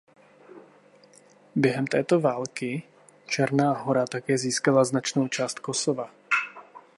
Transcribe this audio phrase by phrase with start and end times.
[1.55, 2.83] Během této války
[3.27, 6.11] Černá Hora také získala značnou část Kosova.